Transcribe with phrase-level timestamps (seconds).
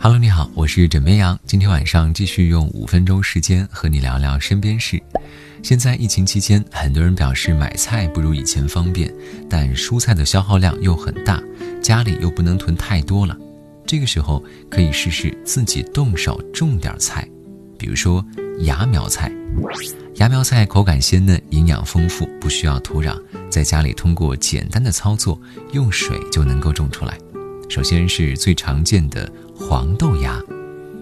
[0.00, 1.38] Hello，你好，我是枕边羊。
[1.46, 5.00] 今天晚上继续用五分钟时间和你聊聊身边事。
[5.62, 9.14] 现在疫情期间，很多人表示买菜不如以前方便，
[9.48, 11.40] 但蔬菜的消耗量又很大，
[11.80, 13.36] 家里又不能囤太多了。
[13.86, 17.28] 这个时候可以试试自己动手种点菜，
[17.82, 18.24] 比如说
[18.60, 19.28] 芽苗菜。
[20.14, 23.20] 芽苗菜口感鲜嫩，营养丰富，不需要土壤，
[23.50, 25.36] 在家里通过简单的操作，
[25.72, 27.18] 用水就能够种出来。
[27.68, 30.40] 首先是最常见的黄豆芽，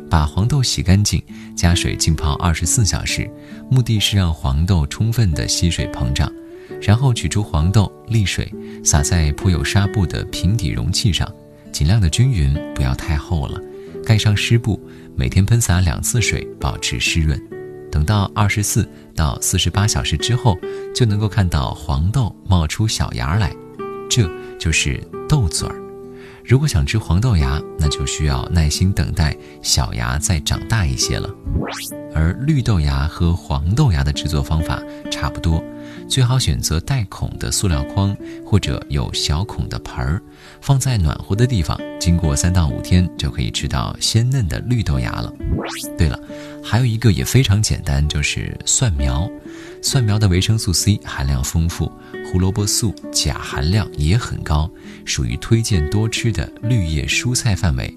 [0.09, 1.23] 把黄豆洗干净，
[1.55, 3.31] 加水浸泡二十四小时，
[3.71, 6.33] 目的是让黄豆充分的吸水膨胀。
[6.81, 8.51] 然后取出黄豆，沥水，
[8.83, 11.31] 撒在铺有纱布的平底容器上，
[11.73, 13.61] 尽量的均匀，不要太厚了。
[14.05, 14.81] 盖上湿布，
[15.17, 17.41] 每天喷洒两次水，保持湿润。
[17.91, 20.57] 等到二十四到四十八小时之后，
[20.95, 23.53] 就能够看到黄豆冒出小芽来，
[24.09, 25.75] 这就是豆嘴儿。
[26.45, 31.29] 如果想吃黄豆芽，那就需要耐心等待小芽再长大一些了。
[32.15, 34.81] 而绿豆芽和黄豆芽的制作方法
[35.11, 35.63] 差不多，
[36.11, 40.21] 最好选择带孔的塑料筐或者有小孔的盆儿，
[40.61, 41.81] 放在暖和的地方。
[42.01, 45.33] 经过三到五天，就可以吃到鲜嫩的绿豆芽了。
[45.97, 46.19] 对了，
[46.65, 49.31] 还有一个也非常简单，就是蒜苗。
[49.81, 51.91] 蒜苗的维生素 C 含量丰富，
[52.27, 54.69] 胡萝卜素钾含量也很高，
[55.05, 57.95] 属于推荐多吃的绿叶蔬菜范围。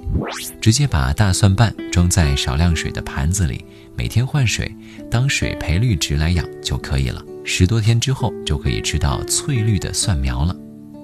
[0.62, 3.66] 直接把大蒜瓣装在少量水的盘子里，
[3.98, 4.72] 每天换水，
[5.10, 7.20] 当水培绿植来养就可以了。
[7.44, 10.56] 十多天之后就可以吃到翠绿的蒜苗了。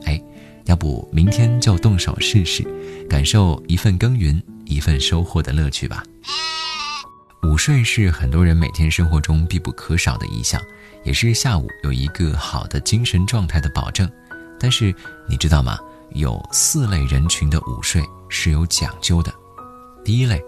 [0.06, 0.22] 哎，
[0.66, 2.64] 要不明天就动手试试，
[3.10, 6.04] 感受一份耕耘一份收获的乐趣吧。
[7.44, 10.62] 午睡是很多人每天生活中必不可少的一项，
[11.04, 14.10] 也是下午有一个好的精神状态的保证。
[14.60, 14.94] 但是
[15.28, 15.78] 你知道吗？
[16.14, 19.32] 有四类人群的午睡是有讲究的。
[20.04, 20.42] 第一类，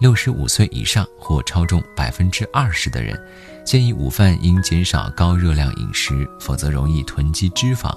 [0.00, 3.18] 六十五岁以上或超重百分之二十的人，
[3.64, 7.96] 建议午饭应减少高热量饮食，否则容易囤积脂肪。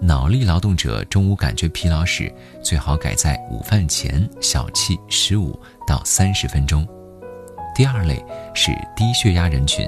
[0.00, 2.32] 脑力劳动者中午感觉疲劳时，
[2.62, 6.86] 最好改在午饭前小憩十五到三十分钟。
[7.74, 9.86] 第二类是低血压人群，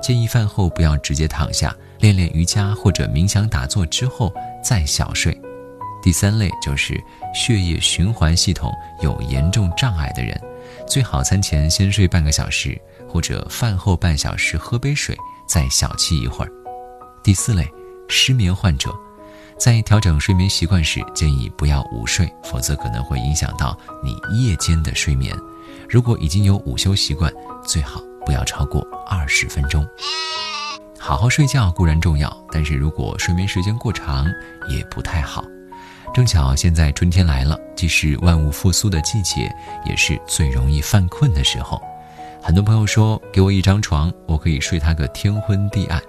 [0.00, 5.38] 建议饭后不要直接躺下，练练瑜伽或者冥想打坐之后再小睡。
[6.00, 6.98] 第三类就是
[7.34, 8.72] 血液循环系统
[9.02, 10.40] 有严重障碍的人，
[10.86, 15.16] 最好餐前先睡半个小时，或者饭后半小时喝杯水
[15.48, 16.50] 再小憩一会儿。
[17.22, 17.68] 第四类
[18.08, 18.90] 失眠患者，
[19.58, 25.34] 在调整睡眠习惯时，建议不要午睡，否则可能会影响到你夜间的睡眠。
[25.88, 27.32] 如果已经有午休习惯，
[27.64, 29.86] 最好不要超过二十分钟。
[30.98, 34.26] 好好睡觉固然重要，但是如果睡眠时间过长
[34.68, 35.44] 也不太好。
[36.18, 39.48] 正巧现在春天来了，既是万物复苏的季节，
[39.86, 41.80] 也是最容易犯困的时候。
[42.42, 46.02] 很多朋友说，给我一张床，我可以睡它个天昏地暗。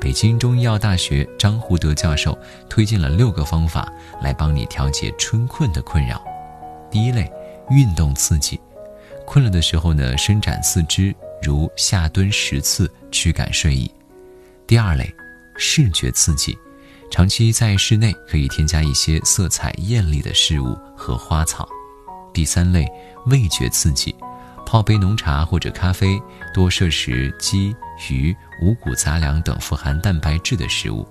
[0.00, 2.36] 北京中医药大学张胡德教授
[2.68, 3.88] 推荐了六个方法
[4.20, 6.20] 来帮你调节春困的困扰。
[6.90, 7.32] 第一类，
[7.70, 8.60] 运动刺激。
[9.24, 13.88] 困了的时候呢，伸展四肢，如下蹲十次，驱赶睡意。
[14.66, 15.08] 第二类，
[15.56, 16.58] 视觉刺激，
[17.12, 21.68] 长期在室内可以添加一些色彩艳丽的事物和花草。
[22.32, 22.90] 第三类，
[23.26, 24.16] 味觉刺激，
[24.64, 26.18] 泡杯浓茶或者咖啡，
[26.54, 27.76] 多摄食鸡、
[28.08, 31.06] 鱼、五谷杂粮等富含蛋白质的食物。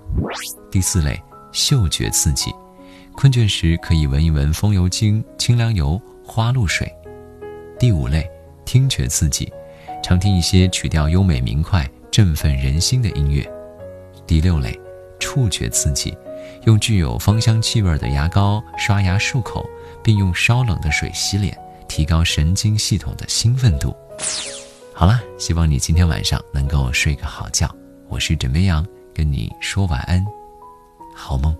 [0.71, 2.51] 第四类，嗅觉刺激，
[3.13, 6.91] 困倦时可以闻一闻风油精、清凉油、花露水。
[7.77, 8.27] 第五类，
[8.65, 9.53] 听觉刺激，
[10.01, 13.47] 常听一些曲调优美明快、振奋人心的音乐。
[14.25, 14.75] 第六类，
[15.21, 16.13] 触觉刺激，
[16.65, 19.65] 用具有芳香气味的牙膏刷牙漱口，
[20.03, 23.95] 并用稍冷的水洗脸，提高神经系统的兴奋度。
[24.93, 27.73] 好了，希望你今天晚上能够睡个好觉。
[28.09, 30.25] 我是枕边羊，跟你说晚安，
[31.15, 31.55] 好梦。